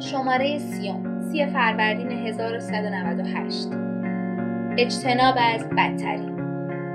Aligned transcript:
شماره 0.00 0.58
سیوم 0.58 1.20
سی 1.20 1.46
فروردین 1.46 2.10
1198 2.10 3.68
اجتناب 4.78 5.34
از 5.38 5.68
بدترین. 5.68 6.36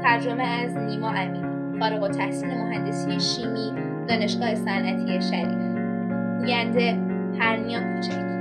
ترجمه 0.03 0.43
از 0.43 0.77
نیما 0.77 1.09
امینی 1.09 1.79
فارغ 1.79 2.03
التحصیل 2.03 2.49
مهندسی 2.49 3.19
شیمی 3.19 3.71
دانشگاه 4.07 4.55
صنعتی 4.55 5.21
شریف 5.21 5.77
گوینده 6.39 6.97
پرنیا 7.39 7.79
کوچک. 7.79 8.32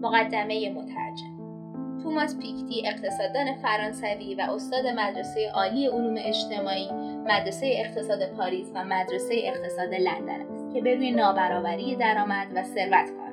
مقدمه 0.00 0.70
مترجم. 0.70 1.38
توماس 2.02 2.38
پیکتی 2.38 2.86
اقتصاددان 2.86 3.54
فرانسوی 3.62 4.34
و 4.34 4.40
استاد 4.40 4.86
مدرسه 4.86 5.50
عالی 5.54 5.86
علوم 5.86 6.14
اجتماعی 6.18 6.90
مدرسه 7.24 7.66
اقتصاد 7.66 8.26
پاریس 8.36 8.70
و 8.74 8.84
مدرسه 8.84 9.34
اقتصاد 9.44 9.94
لندن 9.94 10.40
است 10.40 10.74
که 10.74 10.80
به 10.80 10.94
روی 10.94 11.10
نابرابری 11.10 11.96
درآمد 11.96 12.46
و 12.54 12.62
ثروت 12.62 13.10
کار 13.10 13.28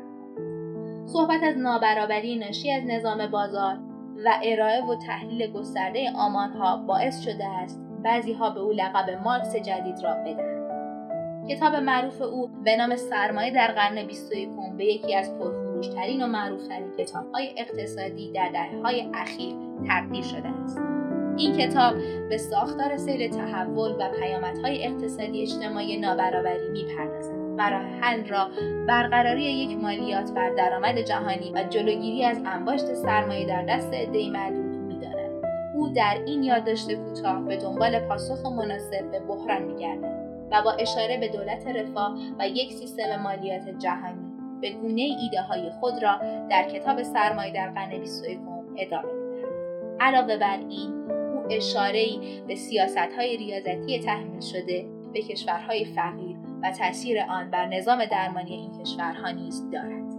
صحبت 1.05 1.43
از 1.43 1.57
نابرابری 1.57 2.35
ناشی 2.35 2.71
از 2.71 2.83
نظام 2.85 3.27
بازار 3.27 3.79
و 4.25 4.39
ارائه 4.43 4.85
و 4.85 4.95
تحلیل 4.95 5.51
گسترده 5.51 6.11
آمارها 6.15 6.77
باعث 6.77 7.21
شده 7.21 7.45
است 7.45 7.81
بعضیها 8.03 8.49
به 8.49 8.59
او 8.59 8.71
لقب 8.71 9.09
مارکس 9.23 9.55
جدید 9.55 9.99
را 10.03 10.13
بدهند. 10.13 10.54
کتاب 11.49 11.75
معروف 11.75 12.21
او 12.21 12.49
به 12.63 12.75
نام 12.75 12.95
سرمایه 12.95 13.53
در 13.53 13.71
قرن 13.71 14.07
21 14.07 14.49
به 14.77 14.85
یکی 14.85 15.15
از 15.15 15.39
پرفروشترین 15.39 16.23
و 16.23 16.27
معروفترین 16.27 16.91
کتابهای 16.97 17.49
اقتصادی 17.57 18.31
در 18.31 18.49
دهههای 18.53 19.07
اخیر 19.13 19.55
تبدیل 19.89 20.23
شده 20.23 20.47
است. 20.47 20.79
این 21.37 21.57
کتاب 21.57 21.93
به 22.29 22.37
ساختار 22.37 22.97
سیر 22.97 23.27
تحول 23.27 23.91
و 23.91 24.09
پیامدهای 24.19 24.85
اقتصادی 24.85 25.41
اجتماعی 25.41 25.97
نابرابری 25.97 26.69
می‌پردازد 26.69 27.35
و 27.57 27.61
حل 28.01 28.27
را 28.27 28.47
برقراری 28.87 29.43
یک 29.43 29.77
مالیات 29.77 30.31
بر 30.31 30.49
درآمد 30.49 30.99
جهانی 30.99 31.51
و 31.55 31.63
جلوگیری 31.63 32.23
از 32.23 32.41
انباشت 32.45 32.93
سرمایه 32.93 33.47
در 33.47 33.65
دست 33.65 33.93
عدهای 33.93 34.29
معدود 34.29 34.75
می‌داند. 34.75 35.45
او 35.75 35.87
در 35.87 36.17
این 36.25 36.43
یادداشت 36.43 36.93
کوتاه 36.93 37.45
به 37.45 37.57
دنبال 37.57 37.99
پاسخ 37.99 38.45
مناسب 38.45 39.11
به 39.11 39.19
بحران 39.19 39.63
میگردد. 39.63 40.14
و 40.51 40.61
با 40.61 40.71
اشاره 40.71 41.17
به 41.17 41.27
دولت 41.27 41.67
رفاه 41.67 42.17
و 42.39 42.47
یک 42.47 42.73
سیستم 42.73 43.21
مالیات 43.23 43.69
جهانی 43.79 44.25
به 44.61 44.71
گونه 44.71 45.01
ایده 45.01 45.41
های 45.41 45.69
خود 45.69 46.03
را 46.03 46.19
در 46.49 46.69
کتاب 46.69 47.03
سرمایه 47.03 47.53
در 47.53 47.69
قرن 47.69 47.99
21 47.99 48.39
ادامه 48.77 49.13
می‌دهد. 49.13 49.45
علاوه 49.99 50.37
بر 50.37 50.57
این 50.57 50.91
او 51.11 51.43
اشاره 51.49 52.05
به 52.47 52.55
سیاست 52.55 52.97
های 53.17 53.37
ریاضتی 53.37 53.99
تحمیل 53.99 54.39
شده 54.39 54.85
به 55.13 55.21
کشورهای 55.21 55.85
فقیر 55.85 56.37
و 56.63 56.71
تاثیر 56.71 57.19
آن 57.21 57.51
بر 57.51 57.65
نظام 57.65 58.05
درمانی 58.05 58.53
این 58.53 58.83
کشورها 58.83 59.29
نیز 59.29 59.69
دارد. 59.71 60.15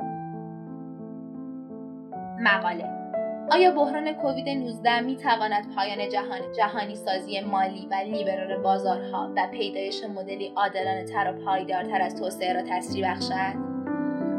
مقاله 2.41 3.06
آیا 3.51 3.71
بحران 3.71 4.13
کووید 4.13 4.49
19 4.49 5.01
می 5.01 5.17
تواند 5.17 5.75
پایان 5.77 6.09
جهان 6.09 6.53
جهانی 6.57 6.95
سازی 6.95 7.41
مالی 7.41 7.89
و 7.91 7.95
لیبرال 7.95 8.63
بازارها 8.63 9.33
و 9.37 9.49
پیدایش 9.53 10.05
مدلی 10.05 10.53
عادلانه 10.57 11.05
تر 11.05 11.33
و 11.33 11.45
پایدارتر 11.45 12.03
از 12.03 12.17
توسعه 12.17 12.53
را 12.53 12.63
تسریع 12.71 13.11
بخشد؟ 13.11 13.57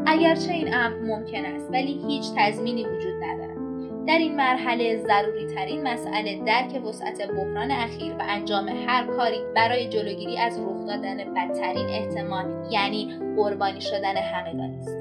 اگرچه 0.06 0.52
این 0.52 0.74
امر 0.74 0.96
ممکن 0.96 1.44
است 1.44 1.70
ولی 1.72 2.02
هیچ 2.06 2.24
تضمینی 2.36 2.84
وجود 2.84 3.24
ندارد. 3.24 3.58
در 4.06 4.18
این 4.18 4.36
مرحله 4.36 4.96
ضروری 4.96 5.46
ترین 5.46 5.82
مسئله 5.82 6.44
درک 6.44 6.84
وسعت 6.84 7.30
بحران 7.30 7.70
اخیر 7.70 8.12
و 8.12 8.22
انجام 8.28 8.68
هر 8.68 9.06
کاری 9.06 9.38
برای 9.56 9.88
جلوگیری 9.88 10.38
از 10.38 10.60
رخ 10.60 10.86
دادن 10.86 11.34
بدترین 11.34 11.88
احتمال 11.88 12.66
یعنی 12.70 13.18
قربانی 13.36 13.80
شدن 13.80 14.16
همگان 14.16 14.78
است. 14.80 14.96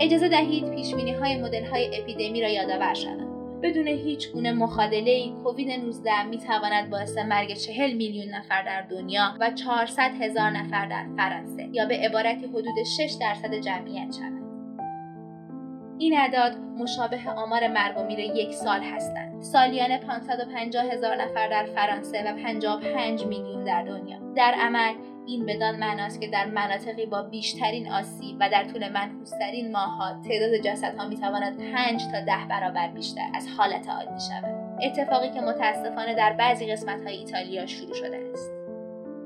اجازه 0.00 0.28
دهید 0.28 0.70
پیش 0.70 0.94
های 1.20 1.42
مدل 1.42 1.64
های 1.64 2.00
اپیدمی 2.00 2.42
را 2.42 2.48
یادآور 2.48 2.94
شوم. 2.94 3.31
بدون 3.62 3.86
هیچ 3.86 4.32
گونه 4.32 4.52
مخادله 4.52 5.10
ای 5.10 5.32
کووید 5.44 5.70
19 5.70 6.22
می 6.22 6.38
تواند 6.38 6.90
باعث 6.90 7.18
مرگ 7.18 7.54
40 7.54 7.92
میلیون 7.92 8.34
نفر 8.34 8.62
در 8.62 8.82
دنیا 8.82 9.34
و 9.40 9.50
400 9.50 10.10
هزار 10.20 10.50
نفر 10.50 10.86
در 10.86 11.06
فرانسه 11.16 11.68
یا 11.72 11.86
به 11.86 11.94
عبارتی 11.94 12.46
حدود 12.46 12.82
6 12.96 13.16
درصد 13.20 13.54
جمعیت 13.54 14.14
شود. 14.18 14.42
این 15.98 16.18
اعداد 16.18 16.56
مشابه 16.58 17.30
آمار 17.36 17.68
مرگ 17.68 17.98
و 17.98 18.02
میر 18.02 18.18
یک 18.18 18.52
سال 18.52 18.82
هستند. 18.82 19.42
سالیانه 19.42 19.98
550 19.98 20.84
هزار 20.84 21.22
نفر 21.22 21.48
در 21.48 21.66
فرانسه 21.74 22.22
و 22.22 22.36
55 22.36 23.26
میلیون 23.26 23.64
در 23.64 23.82
دنیا. 23.82 24.18
در 24.36 24.54
عمل 24.54 24.94
این 25.26 25.46
بدان 25.46 25.76
معناست 25.76 26.20
که 26.20 26.28
در 26.28 26.46
مناطقی 26.46 27.06
با 27.06 27.22
بیشترین 27.22 27.92
آسیب 27.92 28.36
و 28.40 28.48
در 28.48 28.64
طول 28.64 28.88
منحوسترین 28.88 29.72
ماهها 29.72 30.20
تعداد 30.28 30.56
جسدها 30.56 31.08
می‌تواند 31.08 31.72
5 31.72 32.02
تا 32.12 32.20
ده 32.20 32.46
برابر 32.50 32.88
بیشتر 32.88 33.26
از 33.34 33.48
حالت 33.56 33.88
عادی 33.88 34.20
شود. 34.28 34.78
اتفاقی 34.82 35.30
که 35.30 35.40
متاسفانه 35.40 36.14
در 36.14 36.32
بعضی 36.32 36.72
قسمت 36.72 37.02
های 37.02 37.16
ایتالیا 37.16 37.66
شروع 37.66 37.94
شده 37.94 38.30
است. 38.32 38.61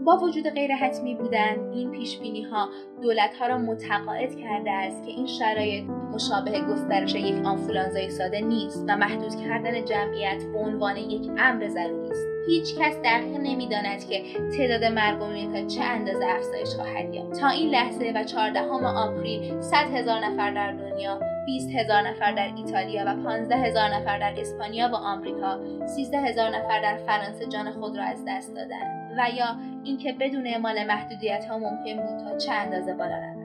با 0.06 0.16
وجود 0.16 0.48
غیر 0.48 0.74
حتمی 0.74 1.14
بودن 1.14 1.70
این 1.72 1.90
پیش 1.90 2.18
بینی 2.18 2.42
ها 2.42 2.68
دولت 3.02 3.34
ها 3.34 3.46
را 3.46 3.58
متقاعد 3.58 4.36
کرده 4.36 4.70
است 4.70 5.04
که 5.04 5.10
این 5.10 5.26
شرایط 5.26 5.84
مشابه 5.84 6.60
گسترش 6.60 7.14
یک 7.14 7.46
آنفولانزای 7.46 8.10
ساده 8.10 8.40
نیست 8.40 8.84
و 8.88 8.96
محدود 8.96 9.36
کردن 9.36 9.84
جمعیت 9.84 10.42
به 10.52 10.58
عنوان 10.58 10.96
یک 10.96 11.30
امر 11.38 11.68
ضروری 11.68 12.10
است. 12.10 12.26
هیچ 12.46 12.78
کس 12.78 12.96
دقیق 13.04 13.36
نمی‌داند 13.40 14.08
که 14.08 14.22
تعداد 14.56 14.84
مرگ 14.84 15.52
تا 15.52 15.66
چه 15.66 15.82
اندازه 15.82 16.26
افزایش 16.26 16.68
خواهد 16.68 17.14
یافت. 17.14 17.40
تا 17.40 17.48
این 17.48 17.70
لحظه 17.70 18.12
و 18.14 18.24
14 18.24 18.60
آپریل 18.86 19.60
100 19.60 19.76
هزار 19.76 20.18
نفر 20.18 20.50
در 20.50 20.72
دنیا 20.72 21.20
20 21.46 21.70
هزار 21.70 22.08
نفر 22.08 22.32
در 22.32 22.52
ایتالیا 22.56 23.04
و 23.06 23.22
15 23.22 23.56
هزار 23.56 23.88
نفر 23.88 24.18
در 24.18 24.40
اسپانیا 24.40 24.88
و 24.92 24.94
آمریکا 24.94 25.60
13 25.86 26.18
هزار 26.18 26.48
نفر 26.48 26.82
در 26.82 26.96
فرانسه 26.96 27.46
جان 27.46 27.70
خود 27.72 27.96
را 27.96 28.04
از 28.04 28.24
دست 28.28 28.54
دادند. 28.54 28.95
و 29.18 29.30
یا 29.36 29.56
اینکه 29.84 30.12
بدون 30.12 30.46
اعمال 30.46 30.86
محدودیت 30.86 31.44
ها 31.44 31.58
ممکن 31.58 31.96
بود 31.96 32.24
تا 32.24 32.36
چه 32.36 32.52
اندازه 32.52 32.94
بالا 32.94 33.16
رود. 33.16 33.36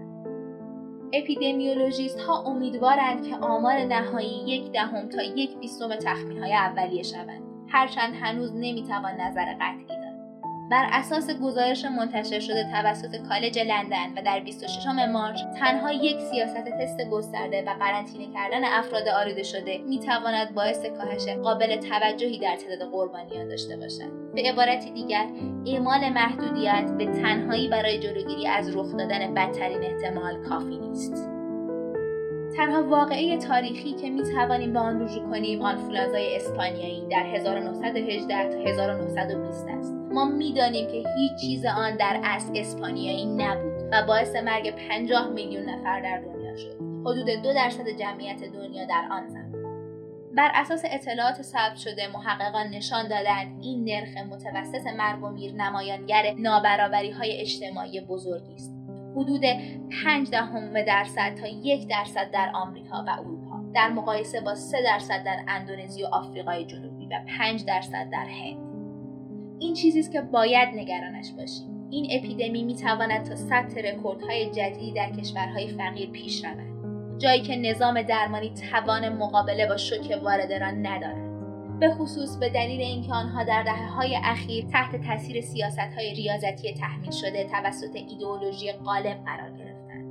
اپیدمیولوژیست 1.14 2.20
ها 2.20 2.44
امیدوارند 2.44 3.28
که 3.28 3.36
آمار 3.36 3.74
نهایی 3.74 4.44
یک 4.48 4.72
دهم 4.72 5.10
تا 5.10 5.22
یک 5.22 5.58
بیستم 5.58 5.96
تخمین 5.96 6.38
های 6.38 6.54
اولیه 6.54 7.04
شوند. 7.04 7.42
هرچند 7.68 8.14
هنوز 8.22 8.54
نمی‌توان 8.56 9.22
نظر 9.22 9.54
قطعی 9.54 10.01
بر 10.72 10.88
اساس 10.92 11.30
گزارش 11.32 11.86
منتشر 11.86 12.40
شده 12.40 12.64
توسط 12.64 13.16
کالج 13.30 13.60
لندن 13.60 14.14
و 14.18 14.22
در 14.26 14.40
26 14.40 14.86
مارچ 15.14 15.42
تنها 15.60 15.92
یک 15.92 16.20
سیاست 16.20 16.66
تست 16.82 17.10
گسترده 17.12 17.64
و 17.68 17.74
قرنطینه 17.80 18.34
کردن 18.34 18.66
افراد 18.66 19.08
آلوده 19.08 19.44
شده 19.44 19.78
می‌تواند 19.78 20.56
باعث 20.56 20.86
کاهش 20.86 21.28
قابل 21.28 21.76
توجهی 21.76 22.40
در 22.40 22.56
تعداد 22.56 22.92
قربانیان 22.92 23.48
داشته 23.48 23.78
باشد. 23.78 24.34
به 24.36 24.42
عبارتی 24.42 24.92
دیگر 24.92 25.26
اعمال 25.68 26.10
محدودیت 26.10 26.92
به 26.98 27.06
تنهایی 27.06 27.68
برای 27.68 28.00
جلوگیری 28.00 28.48
از 28.48 28.76
رخ 28.76 28.98
دادن 28.98 29.34
بدترین 29.34 29.84
احتمال 29.84 30.44
کافی 30.44 30.78
نیست. 30.78 31.30
تنها 32.58 32.84
واقعه 32.84 33.38
تاریخی 33.38 33.94
که 33.94 34.10
می 34.10 34.24
توانیم 34.24 34.74
به 34.74 34.80
آن 34.80 35.02
رجوع 35.02 35.30
کنیم 35.30 35.62
آنفولانزای 35.62 36.36
اسپانیایی 36.36 37.08
در 37.12 37.26
1918 37.26 38.50
تا 38.50 38.60
1920 38.70 39.68
است. 39.68 40.01
ما 40.14 40.26
می‌دانیم 40.26 40.88
که 40.88 41.04
هیچ 41.16 41.32
چیز 41.42 41.66
آن 41.66 41.96
در 41.96 42.20
اصل 42.24 42.52
اسپانیایی 42.56 43.26
نبود 43.26 43.74
و 43.92 44.06
باعث 44.08 44.36
مرگ 44.36 44.76
50 44.90 45.30
میلیون 45.30 45.70
نفر 45.70 46.02
در 46.02 46.22
دنیا 46.22 46.56
شد. 46.56 46.76
حدود 47.06 47.30
دو 47.44 47.54
درصد 47.54 47.90
جمعیت 47.90 48.44
دنیا 48.44 48.86
در 48.86 49.08
آن 49.12 49.28
زمان. 49.28 49.52
بر 50.36 50.52
اساس 50.54 50.84
اطلاعات 50.86 51.42
ثبت 51.42 51.76
شده 51.76 52.08
محققان 52.08 52.68
نشان 52.68 53.08
دادند 53.08 53.60
این 53.62 53.84
نرخ 53.84 54.18
متوسط 54.18 54.88
مرگ 54.98 55.24
و 55.24 55.30
میر 55.30 55.54
نمایانگر 55.54 56.34
نابرابری 56.38 57.12
های 57.12 57.42
اجتماعی 57.42 58.02
بزرگی 58.02 58.54
است. 58.54 58.74
حدود 59.16 59.42
5 60.04 60.30
دهم 60.30 60.82
درصد 60.82 61.36
تا 61.36 61.48
یک 61.48 61.88
درصد 61.88 62.32
در 62.32 62.52
آمریکا 62.54 63.04
و 63.08 63.10
اروپا. 63.20 63.62
در 63.74 63.90
مقایسه 63.90 64.42
با 64.42 64.56
3 64.56 64.78
درصد 64.84 65.24
در 65.24 65.44
اندونزی 65.48 66.04
و 66.04 66.08
آفریقای 66.08 66.66
جنوبی 66.66 67.06
و 67.06 67.20
5 67.40 67.66
درصد 67.66 68.10
در 68.12 68.26
هند. 68.26 68.71
این 69.62 69.74
چیزی 69.74 70.00
است 70.00 70.12
که 70.12 70.22
باید 70.22 70.70
نگرانش 70.76 71.32
باشیم. 71.32 71.88
این 71.90 72.08
اپیدمی 72.12 72.64
می 72.64 72.76
تواند 72.76 73.24
تا 73.24 73.36
ثبت 73.36 73.78
رکوردهای 73.78 74.50
جدیدی 74.50 74.92
در 74.92 75.12
کشورهای 75.12 75.68
فقیر 75.68 76.10
پیش 76.10 76.46
رود. 76.46 77.18
جایی 77.18 77.42
که 77.42 77.56
نظام 77.56 78.02
درمانی 78.02 78.54
توان 78.72 79.10
مقابله 79.10 79.68
با 79.68 79.78
شوک 79.78 80.20
وارده 80.24 80.60
را 80.60 80.72
ندارد. 80.72 81.32
به 81.80 81.90
خصوص 81.90 82.38
به 82.38 82.50
دلیل 82.50 82.82
اینکه 82.82 83.14
آنها 83.14 83.44
در 83.44 83.64
دهه 83.64 83.90
های 83.90 84.18
اخیر 84.24 84.66
تحت 84.66 84.96
تاثیر 85.08 85.42
سیاست 85.42 85.80
های 85.80 86.14
ریاضتی 86.14 86.74
تحمیل 86.74 87.12
شده 87.12 87.44
توسط 87.44 87.96
ایدئولوژی 87.96 88.72
غالب 88.72 89.24
قرار 89.26 89.52
گرفتند. 89.58 90.06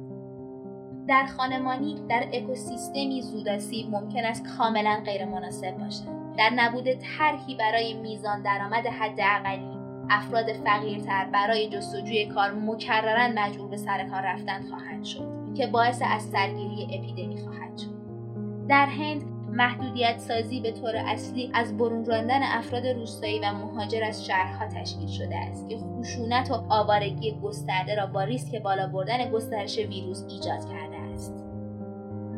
در 1.09 1.27
خانمانی 1.27 2.03
در 2.09 2.29
اکوسیستمی 2.33 3.23
زوداسیب 3.23 3.87
ممکن 3.91 4.25
است 4.25 4.47
کاملا 4.59 5.03
غیر 5.05 5.25
مناسب 5.25 5.79
باشد. 5.79 6.20
در 6.41 6.51
نبود 6.51 6.93
طرحی 6.93 7.55
برای 7.55 7.95
میزان 7.95 8.43
درآمد 8.43 8.87
حداقلی 8.87 9.79
افراد 10.11 10.53
فقیرتر 10.53 11.25
برای 11.25 11.69
جستجوی 11.69 12.27
کار 12.27 12.51
مکررا 12.51 13.29
مجبور 13.35 13.69
به 13.69 13.77
سر 13.77 14.09
کار 14.09 14.23
رفتن 14.23 14.63
خواهند 14.69 15.05
شد 15.05 15.55
که 15.57 15.67
باعث 15.67 16.03
از 16.07 16.23
سرگیری 16.23 16.85
اپیدمی 16.85 17.41
خواهد 17.41 17.79
شد. 17.79 17.91
در 18.69 18.87
هند 18.87 19.25
محدودیت 19.53 20.19
سازی 20.19 20.61
به 20.61 20.73
طور 20.73 20.97
اصلی 20.97 21.51
از 21.55 21.77
برون 21.77 22.05
راندن 22.05 22.43
افراد 22.43 22.87
روستایی 22.87 23.39
و 23.39 23.53
مهاجر 23.53 24.05
از 24.05 24.27
شهرها 24.27 24.67
تشکیل 24.67 25.09
شده 25.09 25.37
است 25.37 25.69
که 25.69 25.77
خشونت 25.77 26.51
و 26.51 26.55
آوارگی 26.69 27.41
گسترده 27.43 27.95
را 27.95 28.07
با 28.07 28.23
ریسک 28.23 28.63
بالا 28.63 28.87
بردن 28.87 29.31
گسترش 29.31 29.79
ویروس 29.79 30.25
ایجاد 30.29 30.69
کرده 30.73 31.00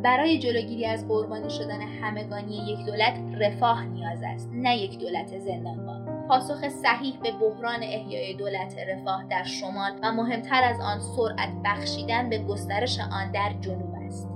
برای 0.02 0.38
جلوگیری 0.38 0.86
از 0.86 1.08
قربانی 1.08 1.50
شدن 1.50 1.80
همگانی 1.80 2.56
یک 2.56 2.86
دولت 2.86 3.18
رفاه 3.40 3.84
نیاز 3.84 4.22
است 4.22 4.50
نه 4.52 4.76
یک 4.76 4.98
دولت 4.98 5.38
زندانبان. 5.38 6.26
پاسخ 6.28 6.68
صحیح 6.68 7.18
به 7.22 7.30
بحران 7.32 7.82
احیای 7.82 8.34
دولت 8.34 8.76
رفاه 8.88 9.24
در 9.30 9.42
شمال 9.42 9.92
و 10.02 10.12
مهمتر 10.12 10.64
از 10.64 10.80
آن 10.80 11.00
سرعت 11.00 11.50
بخشیدن 11.64 12.30
به 12.30 12.38
گسترش 12.38 13.00
آن 13.00 13.32
در 13.32 13.52
جنوب 13.60 13.94
است. 14.06 14.28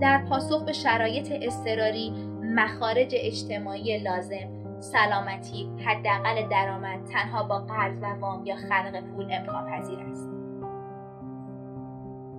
در 0.00 0.24
پاسخ 0.28 0.64
به 0.64 0.72
شرایط 0.72 1.32
اضطراری 1.42 2.12
مخارج 2.42 3.14
اجتماعی 3.14 3.98
لازم 3.98 4.60
سلامتی 4.80 5.70
حداقل 5.86 6.48
درآمد 6.48 7.04
تنها 7.04 7.42
با 7.42 7.58
قرض 7.58 7.96
و 8.02 8.06
وام 8.20 8.46
یا 8.46 8.56
خلق 8.56 9.00
پول 9.00 9.32
امکان 9.32 9.70
پذیر 9.70 9.98
است. 9.98 10.29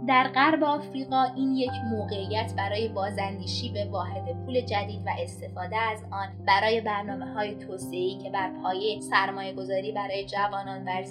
در 0.08 0.28
غرب 0.28 0.64
آفریقا 0.64 1.24
این 1.36 1.56
یک 1.56 1.72
موقعیت 1.92 2.54
برای 2.58 2.88
بازاندیشی 2.88 3.70
به 3.70 3.86
واحد 3.86 4.46
پول 4.46 4.62
جدید 4.62 5.02
و 5.06 5.10
استفاده 5.20 5.78
از 5.78 6.04
آن 6.12 6.28
برای 6.48 6.82
برنامه 6.82 7.34
های 7.34 7.56
توسعه‌ای 7.56 8.18
که 8.24 8.30
بر 8.30 8.52
پایه 8.64 9.00
سرمایه 9.00 9.54
گذاری 9.54 9.92
برای 9.92 10.26
جوانان 10.26 10.86
بر 10.86 11.04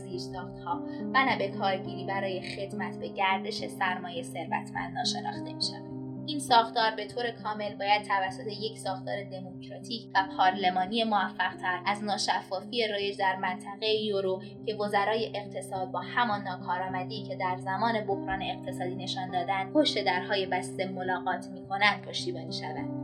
ها 0.64 0.80
و 1.14 1.24
نه 1.24 1.38
به 1.38 1.48
کارگیری 1.48 2.04
برای 2.04 2.40
خدمت 2.40 2.98
به 2.98 3.08
گردش 3.08 3.66
سرمایه 3.66 4.22
ثروتمندان 4.22 5.04
شناخته 5.04 5.52
می 5.52 5.62
شود. 5.62 5.89
این 6.26 6.38
ساختار 6.38 6.90
به 6.96 7.06
طور 7.06 7.30
کامل 7.30 7.74
باید 7.74 8.02
توسط 8.02 8.46
یک 8.46 8.78
ساختار 8.78 9.24
دموکراتیک 9.24 10.10
و 10.14 10.24
پارلمانی 10.36 11.04
موفقتر 11.04 11.80
از 11.86 12.04
ناشفافی 12.04 12.88
رایج 12.88 13.18
در 13.18 13.36
منطقه 13.36 13.86
یورو 13.86 14.42
که 14.66 14.74
وزرای 14.74 15.32
اقتصاد 15.34 15.90
با 15.90 16.00
همان 16.00 16.42
ناکارآمدی 16.42 17.22
که 17.22 17.36
در 17.36 17.56
زمان 17.58 18.06
بحران 18.06 18.42
اقتصادی 18.42 18.94
نشان 18.94 19.30
دادند 19.30 19.72
پشت 19.72 20.04
درهای 20.04 20.46
بسته 20.46 20.88
ملاقات 20.88 21.48
می‌کنند 21.48 22.02
پشتیبانی 22.02 22.52
شود 22.52 22.99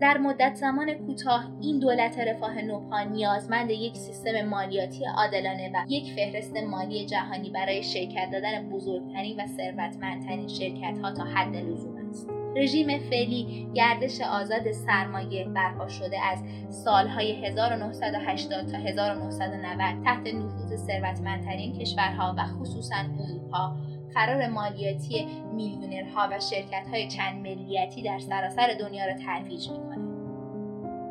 در 0.00 0.18
مدت 0.18 0.54
زمان 0.54 0.94
کوتاه 0.94 1.44
این 1.60 1.78
دولت 1.78 2.18
رفاه 2.18 2.62
نوپا 2.62 3.02
نیازمند 3.02 3.70
یک 3.70 3.96
سیستم 3.96 4.42
مالیاتی 4.42 5.04
عادلانه 5.04 5.70
و 5.74 5.84
یک 5.88 6.12
فهرست 6.12 6.56
مالی 6.56 7.06
جهانی 7.06 7.50
برای 7.50 7.82
شرکت 7.82 8.28
دادن 8.32 8.68
بزرگترین 8.70 9.40
و 9.40 9.46
ثروتمندترین 9.46 10.48
شرکت 10.48 10.98
ها 11.02 11.12
تا 11.12 11.24
حد 11.24 11.56
لزوم 11.56 11.96
است. 12.10 12.30
رژیم 12.56 12.98
فعلی 12.98 13.68
گردش 13.74 14.20
آزاد 14.20 14.72
سرمایه 14.72 15.44
برپا 15.44 15.88
شده 15.88 16.20
از 16.20 16.38
سالهای 16.68 17.46
1980 17.46 18.66
تا 18.66 18.78
1990 18.78 20.04
تحت 20.04 20.26
نفوذ 20.26 20.76
ثروتمندترین 20.76 21.78
کشورها 21.78 22.34
و 22.38 22.46
خصوصا 22.46 22.96
اروپا. 22.96 23.76
قرار 24.14 24.46
مالیاتی 24.46 25.26
میلیونرها 25.54 26.28
و 26.32 26.40
شرکت 26.40 26.86
های 26.92 27.08
چند 27.08 27.48
ملیتی 27.48 28.02
در 28.02 28.18
سراسر 28.18 28.76
دنیا 28.80 29.06
را 29.06 29.12
ترویج 29.12 29.70
می‌کنه. 29.70 30.06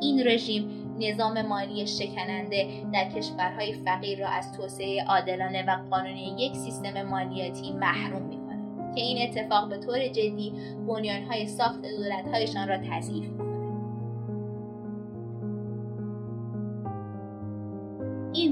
این 0.01 0.27
رژیم 0.27 0.69
نظام 0.99 1.41
مالی 1.41 1.87
شکننده 1.87 2.67
در 2.93 3.09
کشورهای 3.09 3.73
فقیر 3.73 4.19
را 4.19 4.27
از 4.27 4.51
توسعه 4.51 5.03
عادلانه 5.03 5.63
و 5.67 5.77
قانونی 5.89 6.35
یک 6.39 6.55
سیستم 6.55 7.01
مالیاتی 7.01 7.71
محروم 7.71 8.21
می‌کنه 8.21 8.45
که 8.95 9.01
این 9.01 9.29
اتفاق 9.29 9.69
به 9.69 9.77
طور 9.77 10.07
جدی 10.07 10.53
بنیانهای 10.87 11.47
ساخت 11.47 11.81
دولتهایشان 11.81 12.67
را 12.67 12.77
تضعیف 12.77 13.34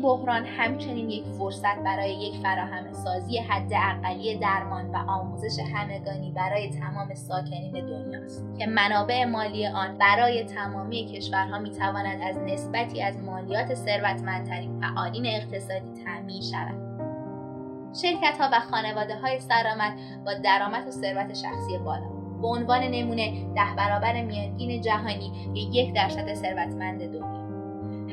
بحران 0.03 0.45
همچنین 0.45 1.09
یک 1.09 1.23
فرصت 1.25 1.83
برای 1.85 2.13
یک 2.13 2.35
فراهم 2.35 2.93
سازی 2.93 3.37
حد 3.37 3.71
اقلی 3.73 4.37
درمان 4.37 4.91
و 4.91 4.95
آموزش 4.95 5.59
همگانی 5.73 6.31
برای 6.31 6.69
تمام 6.69 7.13
ساکنین 7.13 7.71
دنیاست 7.71 8.45
که 8.59 8.65
منابع 8.65 9.25
مالی 9.25 9.67
آن 9.67 9.97
برای 9.97 10.43
تمامی 10.43 11.05
کشورها 11.05 11.59
می‌تواند 11.59 12.21
از 12.21 12.37
نسبتی 12.37 13.01
از 13.01 13.17
مالیات 13.17 13.73
ثروتمندترین 13.73 14.79
فعالین 14.81 15.25
اقتصادی 15.25 16.03
تأمین 16.05 16.41
شود. 16.41 16.93
شرکت 18.01 18.37
ها 18.41 18.49
و 18.53 18.59
خانواده 18.59 19.19
های 19.19 19.39
سرآمد 19.39 19.93
با 20.25 20.33
درآمد 20.33 20.87
و 20.87 20.91
ثروت 20.91 21.33
شخصی 21.33 21.77
بالا. 21.85 22.09
به 22.41 22.47
عنوان 22.47 22.83
نمونه 22.83 23.53
ده 23.55 23.75
برابر 23.77 24.21
میانگین 24.21 24.81
جهانی 24.81 25.51
یک 25.55 25.93
درصد 25.93 26.33
ثروتمند 26.33 26.99
دنیا. 26.99 27.42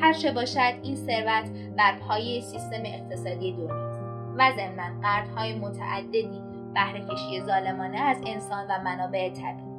هر 0.00 0.12
چه 0.12 0.32
باشد 0.32 0.74
این 0.82 0.96
ثروت 0.96 1.50
بر 1.76 1.98
پایه 1.98 2.40
سیستم 2.40 2.82
اقتصادی 2.84 3.52
دنیاست 3.52 4.00
و 4.36 4.52
ضمنا 4.56 5.00
قرضهای 5.02 5.58
متعددی 5.58 6.42
بهره 6.74 7.00
کشی 7.00 7.40
ظالمانه 7.40 8.00
از 8.00 8.16
انسان 8.26 8.66
و 8.68 8.82
منابع 8.84 9.30
طبیعی. 9.30 9.70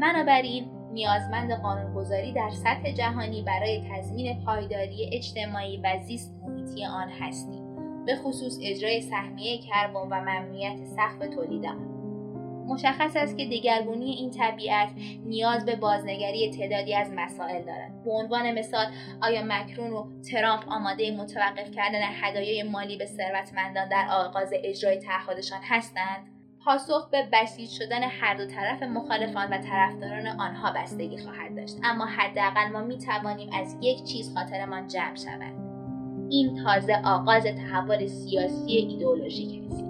بنابراین 0.00 0.70
نیازمند 0.92 1.52
قانونگذاری 1.52 2.32
در 2.32 2.50
سطح 2.50 2.92
جهانی 2.92 3.42
برای 3.42 3.82
تضمین 3.90 4.44
پایداری 4.44 5.10
اجتماعی 5.12 5.76
و 5.76 5.98
زیست 6.06 6.34
محیطی 6.42 6.84
آن 6.84 7.08
هستیم. 7.08 7.68
به 8.06 8.16
خصوص 8.16 8.58
اجرای 8.62 9.00
سهمیه 9.00 9.58
کربن 9.58 10.00
و 10.00 10.20
ممنوعیت 10.20 10.84
سقف 10.84 11.34
تولید 11.34 11.66
آن 11.66 11.97
مشخص 12.68 13.16
است 13.16 13.36
که 13.36 13.46
دگرگونی 13.46 14.10
این 14.10 14.30
طبیعت 14.30 14.88
نیاز 15.24 15.64
به 15.64 15.76
بازنگری 15.76 16.50
تعدادی 16.50 16.94
از 16.94 17.10
مسائل 17.16 17.64
دارد. 17.64 18.04
به 18.04 18.10
عنوان 18.10 18.58
مثال 18.58 18.86
آیا 19.22 19.42
مکرون 19.44 19.92
و 19.92 20.20
ترامپ 20.22 20.64
آماده 20.68 21.10
متوقف 21.10 21.70
کردن 21.70 22.00
هدایای 22.02 22.62
مالی 22.62 22.96
به 22.96 23.06
ثروتمندان 23.06 23.88
در 23.88 24.08
آغاز 24.10 24.50
اجرای 24.64 24.98
تعهدشان 24.98 25.60
هستند؟ 25.62 26.26
پاسخ 26.64 27.10
به 27.10 27.28
بسیج 27.32 27.70
شدن 27.70 28.02
هر 28.02 28.34
دو 28.34 28.46
طرف 28.46 28.82
مخالفان 28.82 29.52
و 29.52 29.58
طرفداران 29.58 30.26
آنها 30.26 30.72
بستگی 30.72 31.18
خواهد 31.18 31.56
داشت. 31.56 31.76
اما 31.84 32.06
حداقل 32.06 32.72
ما 32.72 32.80
می 32.80 32.98
توانیم 32.98 33.50
از 33.52 33.76
یک 33.80 34.04
چیز 34.04 34.34
خاطرمان 34.34 34.86
جمع 34.86 35.16
شود 35.16 35.68
این 36.30 36.64
تازه 36.64 37.00
آغاز 37.04 37.44
تحول 37.44 38.06
سیاسی 38.06 38.72
ایدئولوژیک 38.72 39.62
است. 39.64 39.87